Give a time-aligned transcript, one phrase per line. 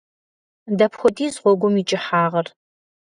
[0.77, 2.47] Дапхуэдиз гъуэгум и кӏыхьагъыр?